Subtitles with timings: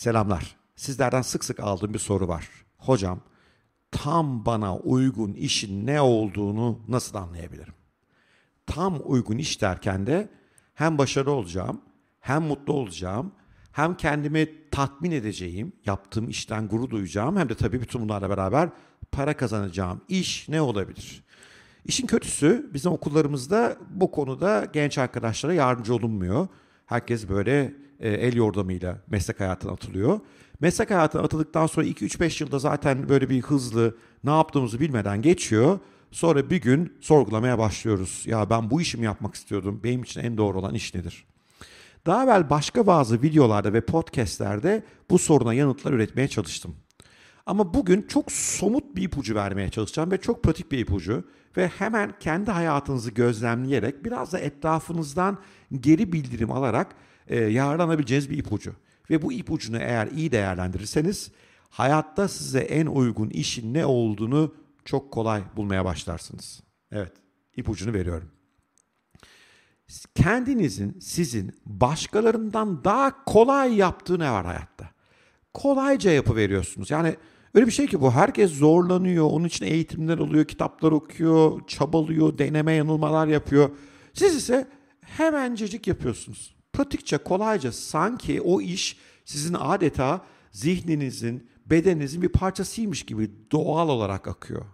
[0.00, 0.56] Selamlar.
[0.76, 2.48] Sizlerden sık sık aldığım bir soru var.
[2.78, 3.20] Hocam,
[3.90, 7.74] tam bana uygun işin ne olduğunu nasıl anlayabilirim?
[8.66, 10.28] Tam uygun iş derken de
[10.74, 11.80] hem başarılı olacağım,
[12.20, 13.32] hem mutlu olacağım,
[13.72, 18.68] hem kendimi tatmin edeceğim, yaptığım işten gurur duyacağım, hem de tabii bütün bunlarla beraber
[19.12, 21.24] para kazanacağım iş ne olabilir?
[21.84, 26.48] İşin kötüsü bizim okullarımızda bu konuda genç arkadaşlara yardımcı olunmuyor.
[26.86, 30.20] Herkes böyle e, el yordamıyla meslek hayatına atılıyor.
[30.60, 35.78] Meslek hayatına atıldıktan sonra 2-3-5 yılda zaten böyle bir hızlı ne yaptığımızı bilmeden geçiyor.
[36.10, 38.22] Sonra bir gün sorgulamaya başlıyoruz.
[38.26, 39.80] Ya ben bu işimi yapmak istiyordum.
[39.84, 41.24] Benim için en doğru olan iş nedir?
[42.06, 46.76] Daha evvel başka bazı videolarda ve podcastlerde bu soruna yanıtlar üretmeye çalıştım.
[47.46, 51.24] Ama bugün çok somut bir ipucu vermeye çalışacağım ve çok pratik bir ipucu
[51.56, 55.38] ve hemen kendi hayatınızı gözlemleyerek biraz da etrafınızdan
[55.80, 56.94] geri bildirim alarak
[57.30, 58.74] e, yararlanabileceğiniz bir ipucu.
[59.10, 61.30] Ve bu ipucunu eğer iyi değerlendirirseniz
[61.70, 66.62] hayatta size en uygun işin ne olduğunu çok kolay bulmaya başlarsınız.
[66.92, 67.12] Evet,
[67.56, 68.30] ipucunu veriyorum.
[70.14, 74.90] Kendinizin, sizin başkalarından daha kolay yaptığı ne var hayatta?
[75.54, 76.90] Kolayca yapıveriyorsunuz.
[76.90, 77.16] Yani
[77.54, 82.72] öyle bir şey ki bu herkes zorlanıyor, onun için eğitimler oluyor, kitaplar okuyor, çabalıyor, deneme
[82.72, 83.70] yanılmalar yapıyor.
[84.14, 84.68] Siz ise
[85.00, 86.59] hemencecik yapıyorsunuz.
[86.72, 94.64] Pratikçe, kolayca sanki o iş sizin adeta zihninizin, bedeninizin bir parçasıymış gibi doğal olarak akıyor.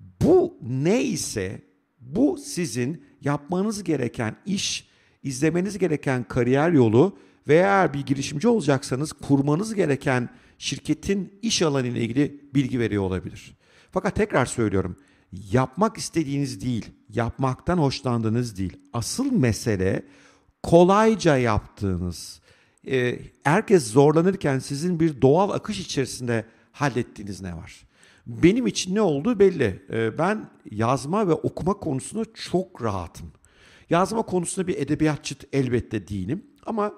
[0.00, 1.62] Bu ne ise
[2.00, 4.88] bu sizin yapmanız gereken iş,
[5.22, 7.18] izlemeniz gereken kariyer yolu
[7.48, 13.56] veya bir girişimci olacaksanız kurmanız gereken şirketin iş alanı ile ilgili bilgi veriyor olabilir.
[13.90, 14.96] Fakat tekrar söylüyorum,
[15.32, 18.76] yapmak istediğiniz değil, yapmaktan hoşlandığınız değil.
[18.92, 20.02] Asıl mesele
[20.66, 22.40] kolayca yaptığınız,
[22.90, 27.86] e, herkes zorlanırken sizin bir doğal akış içerisinde hallettiğiniz ne var?
[28.26, 29.82] Benim için ne olduğu belli.
[29.92, 33.32] E, ben yazma ve okuma konusunda çok rahatım.
[33.90, 36.92] Yazma konusunda bir edebiyatçı elbette değilim ama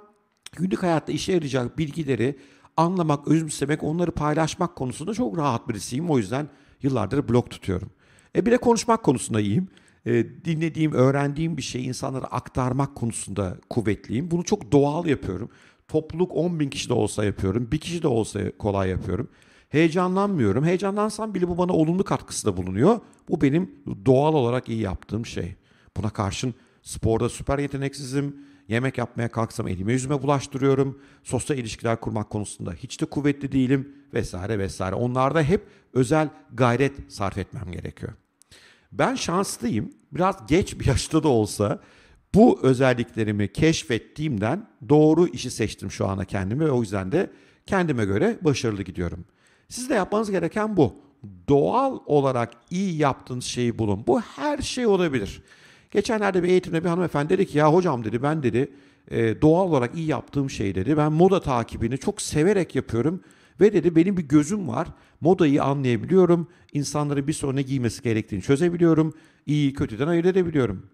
[0.52, 2.38] günlük hayatta işe yarayacak bilgileri
[2.76, 6.10] anlamak, özümsemek, onları paylaşmak konusunda çok rahat birisiyim.
[6.10, 6.48] O yüzden
[6.82, 7.90] yıllardır blog tutuyorum.
[8.36, 9.68] E bir de konuşmak konusunda iyiyim.
[10.08, 14.30] E, dinlediğim, öğrendiğim bir şeyi insanlara aktarmak konusunda kuvvetliyim.
[14.30, 15.50] Bunu çok doğal yapıyorum.
[15.88, 17.68] Topluluk 10 bin kişi de olsa yapıyorum.
[17.72, 19.28] Bir kişi de olsa kolay yapıyorum.
[19.68, 20.64] Heyecanlanmıyorum.
[20.64, 23.00] Heyecanlansam bile bu bana olumlu katkısı da bulunuyor.
[23.28, 23.70] Bu benim
[24.06, 25.54] doğal olarak iyi yaptığım şey.
[25.96, 28.36] Buna karşın sporda süper yeteneksizim.
[28.68, 30.98] Yemek yapmaya kalksam elime yüzüme bulaştırıyorum.
[31.22, 34.94] Sosyal ilişkiler kurmak konusunda hiç de kuvvetli değilim vesaire vesaire.
[34.94, 38.12] Onlarda hep özel gayret sarf etmem gerekiyor.
[38.92, 39.92] Ben şanslıyım.
[40.12, 41.80] Biraz geç bir yaşta da olsa
[42.34, 47.30] bu özelliklerimi keşfettiğimden doğru işi seçtim şu ana kendime ve o yüzden de
[47.66, 49.24] kendime göre başarılı gidiyorum.
[49.68, 50.94] Siz de yapmanız gereken bu.
[51.48, 54.04] Doğal olarak iyi yaptığınız şeyi bulun.
[54.06, 55.42] Bu her şey olabilir.
[55.90, 58.70] Geçenlerde bir eğitimde bir hanımefendi dedi ki ya hocam dedi ben dedi
[59.10, 60.96] e, doğal olarak iyi yaptığım şey dedi.
[60.96, 63.20] Ben moda takibini çok severek yapıyorum
[63.60, 64.88] ve dedi benim bir gözüm var.
[65.20, 66.48] Modayı anlayabiliyorum.
[66.72, 69.14] İnsanların bir sonra giymesi gerektiğini çözebiliyorum.
[69.46, 70.86] İyi kötüden ayırt edebiliyorum.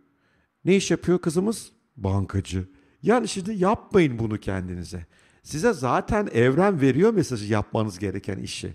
[0.64, 1.72] Ne iş yapıyor kızımız?
[1.96, 2.64] Bankacı.
[3.02, 5.06] Yani şimdi yapmayın bunu kendinize.
[5.42, 8.74] Size zaten evren veriyor mesajı yapmanız gereken işi.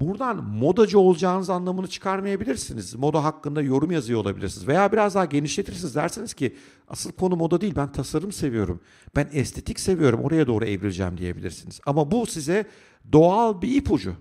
[0.00, 2.94] Buradan modacı olacağınız anlamını çıkarmayabilirsiniz.
[2.94, 4.68] Moda hakkında yorum yazıyor olabilirsiniz.
[4.68, 6.56] Veya biraz daha genişletirsiniz derseniz ki
[6.88, 8.80] asıl konu moda değil ben tasarım seviyorum.
[9.16, 11.80] Ben estetik seviyorum oraya doğru evrileceğim diyebilirsiniz.
[11.86, 12.66] Ama bu size
[13.12, 14.14] doğal bir ipucu.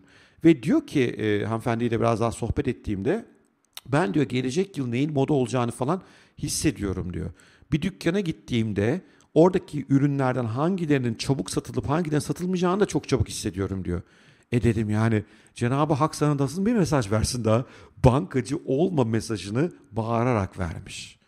[0.44, 3.26] Ve diyor ki e, hanımefendiyle biraz daha sohbet ettiğimde
[3.86, 6.02] ben diyor gelecek yıl neyin moda olacağını falan
[6.38, 7.32] hissediyorum diyor.
[7.72, 9.02] Bir dükkana gittiğimde
[9.34, 14.02] oradaki ürünlerden hangilerinin çabuk satılıp hangilerinin satılmayacağını da çok çabuk hissediyorum diyor.
[14.52, 15.24] E dedim yani
[15.56, 17.66] Cenab-ı Hak sana nasıl bir mesaj versin daha
[18.06, 21.20] bankacı olma mesajını bağırarak vermiş.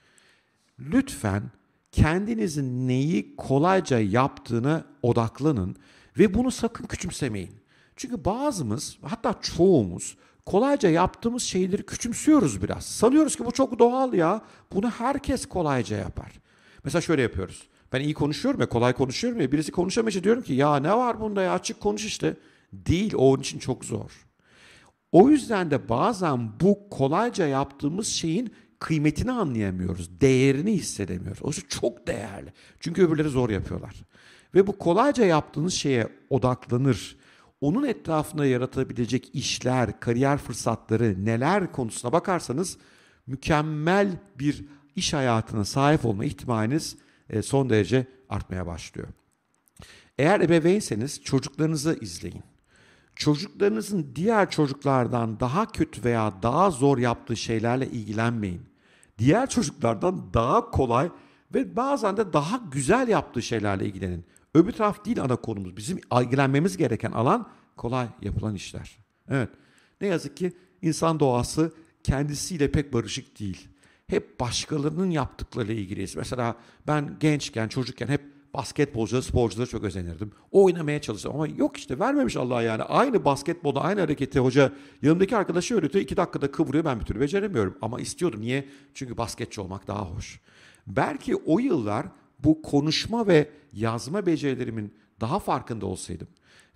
[0.80, 1.44] Lütfen
[1.92, 5.76] kendinizin neyi kolayca yaptığına odaklanın
[6.20, 7.56] ve bunu sakın küçümsemeyin.
[7.96, 12.86] Çünkü bazımız hatta çoğumuz kolayca yaptığımız şeyleri küçümsüyoruz biraz.
[12.86, 14.42] Sanıyoruz ki bu çok doğal ya.
[14.74, 16.32] Bunu herkes kolayca yapar.
[16.84, 17.68] Mesela şöyle yapıyoruz.
[17.94, 19.52] Ben iyi konuşuyorum ya, kolay konuşuyorum ya.
[19.52, 22.36] Birisi konuşamayınca diyorum ki ya ne var bunda ya açık konuş işte.
[22.74, 24.26] Değil, onun için çok zor.
[25.12, 30.22] O yüzden de bazen bu kolayca yaptığımız şeyin kıymetini anlayamıyoruz.
[30.22, 31.40] Değerini hissedemiyoruz.
[31.44, 32.54] O çok değerli.
[32.80, 33.96] Çünkü öbürleri zor yapıyorlar.
[34.56, 37.18] Ve bu kolayca yaptığınız şeye odaklanır.
[37.62, 42.78] Onun etrafında yaratabilecek işler, kariyer fırsatları neler konusuna bakarsanız
[43.28, 46.98] mükemmel bir iş hayatına sahip olma ihtimaliniz
[47.30, 49.08] e, son derece artmaya başlıyor.
[50.18, 52.44] Eğer ebeveynseniz çocuklarınızı izleyin.
[53.20, 58.62] Çocuklarınızın diğer çocuklardan daha kötü veya daha zor yaptığı şeylerle ilgilenmeyin.
[59.18, 61.10] Diğer çocuklardan daha kolay
[61.54, 64.26] ve bazen de daha güzel yaptığı şeylerle ilgilenin.
[64.54, 65.78] Öbür taraf değil ana konumuz.
[65.78, 68.98] Bizim ilgilenmemiz gereken alan kolay yapılan işler.
[69.30, 69.50] Evet.
[70.02, 71.74] Ne yazık ki insan doğası
[72.04, 73.68] kendisiyle pek barışık değil.
[74.08, 76.16] Hep başkalarının yaptıklarıyla ilgiliyiz.
[76.16, 76.56] Mesela
[76.88, 78.22] ben gençken, çocukken hep
[78.54, 80.32] basketbolcuları, sporcuları çok özenirdim.
[80.52, 82.84] Oynamaya çalıştım ama yok işte vermemiş Allah yani.
[82.84, 86.04] Aynı basketbolda aynı hareketi hoca yanımdaki arkadaşı öğretiyor.
[86.04, 87.78] iki dakikada kıvırıyor ben bir türlü beceremiyorum.
[87.82, 88.42] Ama istiyordum.
[88.42, 88.70] Niye?
[88.94, 90.40] Çünkü basketçi olmak daha hoş.
[90.88, 92.06] Belki o yıllar
[92.40, 96.28] bu konuşma ve yazma becerilerimin daha farkında olsaydım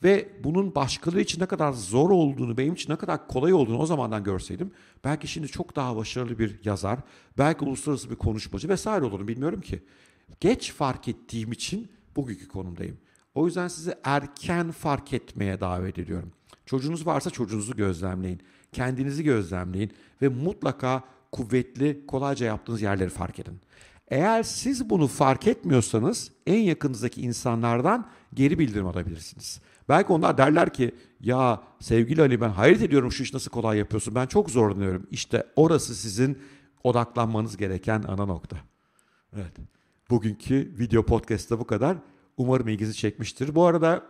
[0.03, 3.85] ve bunun başkaları için ne kadar zor olduğunu, benim için ne kadar kolay olduğunu o
[3.85, 4.71] zamandan görseydim
[5.03, 6.99] belki şimdi çok daha başarılı bir yazar,
[7.37, 9.83] belki uluslararası bir konuşmacı vesaire olurum bilmiyorum ki.
[10.39, 12.97] Geç fark ettiğim için bugünkü konumdayım.
[13.35, 16.31] O yüzden sizi erken fark etmeye davet ediyorum.
[16.65, 18.39] Çocuğunuz varsa çocuğunuzu gözlemleyin.
[18.71, 19.91] Kendinizi gözlemleyin
[20.21, 23.59] ve mutlaka kuvvetli, kolayca yaptığınız yerleri fark edin.
[24.07, 29.61] Eğer siz bunu fark etmiyorsanız en yakınızdaki insanlardan geri bildirim alabilirsiniz.
[29.89, 34.15] Belki onlar derler ki ya sevgili Ali ben hayret ediyorum şu iş nasıl kolay yapıyorsun
[34.15, 35.07] ben çok zorlanıyorum.
[35.11, 36.37] İşte orası sizin
[36.83, 38.57] odaklanmanız gereken ana nokta.
[39.35, 39.53] Evet.
[40.13, 41.97] Bugünkü video podcast'ta bu kadar.
[42.37, 43.55] Umarım ilginizi çekmiştir.
[43.55, 44.03] Bu arada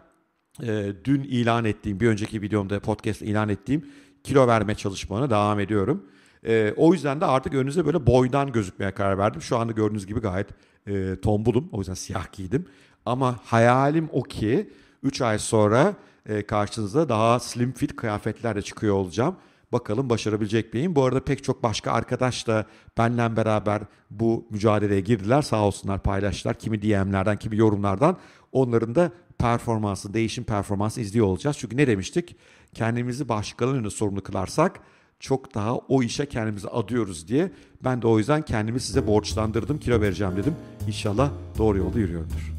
[0.63, 3.85] e, dün ilan ettiğim, bir önceki videomda podcast ilan ettiğim
[4.23, 6.05] kilo verme çalışmana devam ediyorum.
[6.45, 9.41] E, o yüzden de artık önünüze böyle boydan gözükmeye karar verdim.
[9.41, 10.47] Şu anda gördüğünüz gibi gayet
[10.87, 11.69] e, tombulum.
[11.71, 12.65] O yüzden siyah giydim.
[13.05, 14.69] Ama hayalim o ki
[15.03, 15.93] 3 ay sonra
[16.25, 19.35] e, karşınıza daha slim fit kıyafetlerle çıkıyor olacağım.
[19.73, 20.95] Bakalım başarabilecek miyim?
[20.95, 22.65] Bu arada pek çok başka arkadaş da
[22.97, 25.41] benimle beraber bu mücadeleye girdiler.
[25.41, 26.59] Sağ olsunlar paylaştılar.
[26.59, 28.17] Kimi DM'lerden, kimi yorumlardan.
[28.51, 31.57] Onların da performansı, değişim performansı izliyor olacağız.
[31.59, 32.35] Çünkü ne demiştik?
[32.73, 34.79] Kendimizi başkalarının önünde sorumlu kılarsak
[35.19, 37.51] çok daha o işe kendimizi adıyoruz diye.
[37.83, 39.79] Ben de o yüzden kendimi size borçlandırdım.
[39.79, 40.55] Kilo vereceğim dedim.
[40.87, 42.53] İnşallah doğru yolda yürüyordur.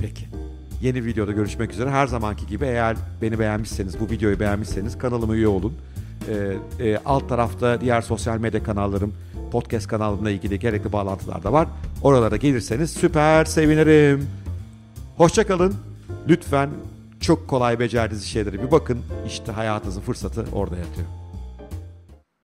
[0.00, 0.24] Peki.
[0.82, 1.90] Yeni videoda görüşmek üzere.
[1.90, 5.72] Her zamanki gibi eğer beni beğenmişseniz, bu videoyu beğenmişseniz kanalıma üye olun.
[6.28, 6.56] Ee,
[6.88, 9.14] e, alt tarafta diğer sosyal medya kanallarım,
[9.52, 11.68] podcast kanalımla ilgili gerekli bağlantılar da var.
[12.02, 14.28] Oralara gelirseniz süper sevinirim.
[15.16, 15.74] Hoşçakalın.
[16.28, 16.70] Lütfen
[17.20, 18.98] çok kolay becerdiğiniz şeyleri bir bakın.
[19.26, 21.23] İşte hayatınızın fırsatı orada yatıyor.